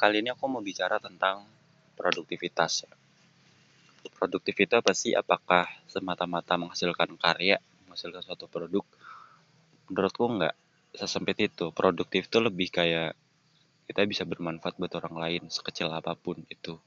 [0.00, 1.44] kali ini aku mau bicara tentang
[1.92, 2.88] produktivitas.
[4.16, 8.80] Produktivitas pasti apakah semata-mata menghasilkan karya, menghasilkan suatu produk?
[9.92, 10.56] Menurutku enggak
[10.96, 11.68] sesempit itu.
[11.76, 13.12] Produktif itu lebih kayak
[13.92, 16.80] kita bisa bermanfaat buat orang lain sekecil apa pun itu.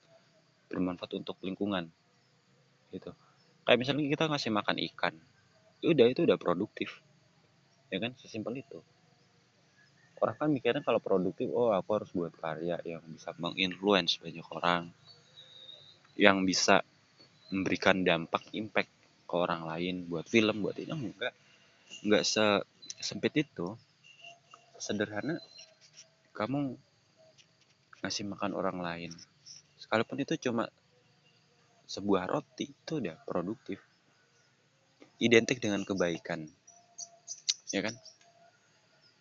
[0.73, 1.93] Bermanfaat untuk lingkungan.
[2.89, 3.14] Gitu.
[3.61, 5.14] Kayak misalnya kita ngasih makan ikan.
[5.86, 6.98] Udah itu udah produktif.
[7.93, 8.18] Ya kan?
[8.18, 8.82] Sesimpel itu
[10.23, 14.87] orang kan mikirnya kalau produktif oh aku harus buat karya yang bisa menginfluence banyak orang
[16.15, 16.79] yang bisa
[17.51, 18.87] memberikan dampak impact
[19.28, 21.33] ke orang lain buat film buat ini enggak.
[22.05, 22.45] Enggak se
[23.01, 23.75] sempit itu.
[24.79, 25.41] Sederhana
[26.37, 26.75] kamu
[28.03, 29.11] ngasih makan orang lain.
[29.79, 30.69] Sekalipun itu cuma
[31.89, 33.81] sebuah roti itu udah produktif.
[35.17, 36.45] Identik dengan kebaikan.
[37.73, 37.95] Ya kan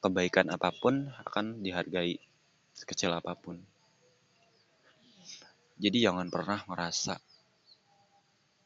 [0.02, 2.18] kebaikan apa pun akan dihargai
[2.74, 3.62] sekecil apa pun.
[5.78, 7.22] Jadi jangan pernah merasa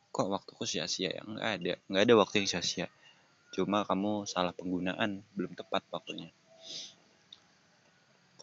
[0.08, 1.22] kok waktuku sia-sia ya?
[1.28, 2.88] Nggak ada nggak ada waktu yang sia-sia.
[3.52, 6.32] Cuma kamu salah penggunaan belum tepat waktunya.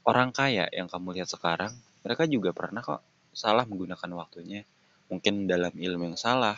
[0.05, 1.73] Orang kaya yang kamu lihat sekarang
[2.05, 3.01] mereka juga pernah kok
[3.33, 4.61] salah menggunakan waktunya.
[5.09, 6.57] Mungkin dalam ilmu yang salah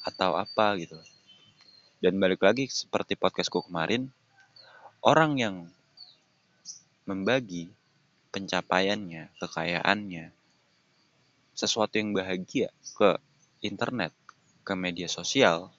[0.00, 0.96] atau apa gitu.
[2.00, 4.08] Dan balik lagi seperti podcastku kemarin
[5.02, 5.56] orang yang
[7.08, 7.70] membagi
[8.34, 10.30] pencapaiannya, kekayaannya,
[11.56, 13.18] sesuatu yang bahagia ke
[13.64, 14.12] internet,
[14.62, 15.72] ke media sosial,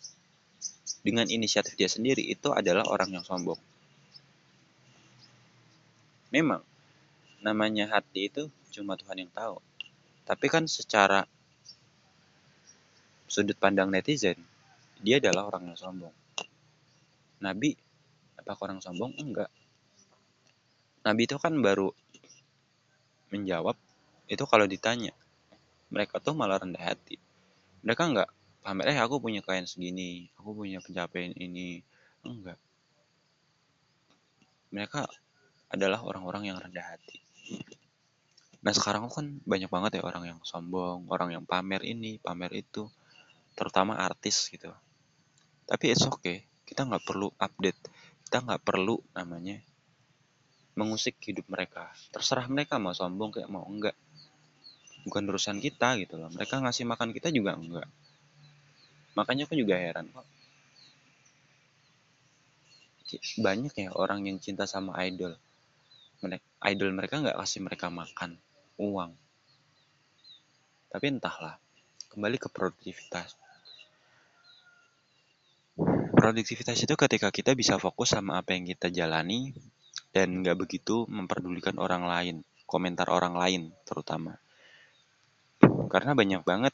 [1.05, 3.59] dengan inisiatif dia sendiri, itu adalah orang yang sombong.
[6.29, 6.61] Memang,
[7.39, 9.57] namanya hati itu cuma Tuhan yang tahu.
[10.27, 11.25] Tapi kan secara
[13.29, 14.37] sudut pandang netizen,
[14.99, 16.13] dia adalah orang yang sombong.
[17.39, 17.79] Nabi
[18.49, 19.13] apakah orang sombong?
[19.21, 19.53] Enggak.
[21.05, 21.93] Nabi itu kan baru
[23.29, 23.77] menjawab
[24.25, 25.13] itu kalau ditanya.
[25.93, 27.21] Mereka tuh malah rendah hati.
[27.85, 28.29] Mereka enggak
[28.65, 31.85] pamer, eh aku punya kain segini, aku punya pencapaian ini.
[32.25, 32.57] Enggak.
[34.73, 35.05] Mereka
[35.69, 37.21] adalah orang-orang yang rendah hati.
[38.65, 42.89] Nah sekarang kan banyak banget ya orang yang sombong, orang yang pamer ini, pamer itu.
[43.53, 44.73] Terutama artis gitu.
[45.69, 47.77] Tapi it's okay, kita nggak perlu update
[48.29, 49.57] kita nggak perlu namanya
[50.77, 51.89] mengusik hidup mereka.
[52.13, 53.97] Terserah mereka mau sombong kayak mau enggak.
[55.01, 56.29] Bukan urusan kita gitu loh.
[56.29, 57.89] Mereka ngasih makan kita juga enggak.
[59.17, 60.29] Makanya aku juga heran kok.
[63.41, 65.33] Banyak ya orang yang cinta sama idol.
[66.61, 68.37] Idol mereka nggak kasih mereka makan
[68.77, 69.09] uang.
[70.93, 71.57] Tapi entahlah
[72.13, 73.33] kembali ke produktivitas
[76.29, 79.49] Produktivitas itu ketika kita bisa fokus sama apa yang kita jalani
[80.13, 84.37] dan nggak begitu memperdulikan orang lain, komentar orang lain terutama.
[85.89, 86.69] Karena banyak banget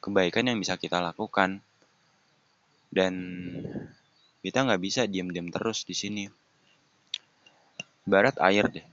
[0.00, 1.60] kebaikan yang bisa kita lakukan
[2.88, 3.12] dan
[4.40, 6.24] kita nggak bisa diam-diam terus di sini.
[8.08, 8.86] Barat air deh.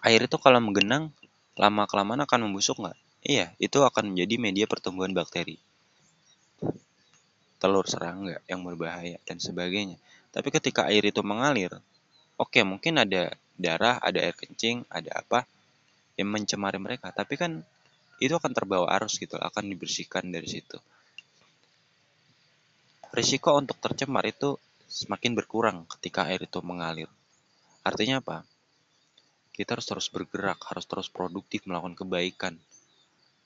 [0.00, 1.12] Air itu kalau menggenang
[1.60, 2.96] lama kelamaan akan membusuk nggak?
[3.20, 5.60] Iya, itu akan menjadi media pertumbuhan bakteri
[7.58, 9.96] telur serangga yang berbahaya dan sebagainya.
[10.34, 11.70] Tapi ketika air itu mengalir,
[12.36, 15.46] oke okay, mungkin ada darah, ada air kencing, ada apa
[16.18, 17.14] yang mencemari mereka.
[17.14, 17.62] Tapi kan
[18.18, 20.78] itu akan terbawa arus gitu, akan dibersihkan dari situ.
[23.14, 24.58] Risiko untuk tercemar itu
[24.90, 27.06] semakin berkurang ketika air itu mengalir.
[27.86, 28.42] Artinya apa?
[29.54, 32.54] Kita harus terus bergerak, harus terus produktif melakukan kebaikan.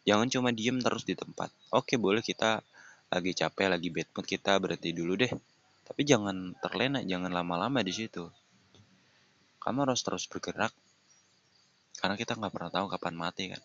[0.09, 1.53] Jangan cuma diem terus di tempat.
[1.69, 2.65] Oke, boleh kita
[3.09, 5.33] lagi capek, lagi bad mood kita berhenti dulu deh.
[5.89, 8.29] Tapi jangan terlena, jangan lama-lama di situ.
[9.59, 10.73] Kamu harus terus bergerak,
[11.99, 13.63] karena kita nggak pernah tahu kapan mati kan.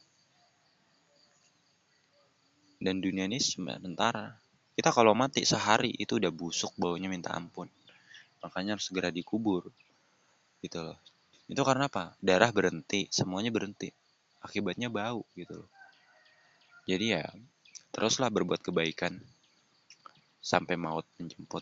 [2.84, 4.36] Dan dunia ini sementara.
[4.74, 7.70] Kita kalau mati sehari itu udah busuk baunya minta ampun.
[8.42, 9.70] Makanya harus segera dikubur.
[10.60, 10.98] Gitu loh.
[11.46, 12.18] Itu karena apa?
[12.20, 13.94] Darah berhenti, semuanya berhenti.
[14.42, 15.69] Akibatnya bau gitu loh.
[16.84, 17.24] Jadi ya,
[17.94, 19.13] teruslah berbuat kebaikan
[20.42, 21.62] sampai maut menjemput.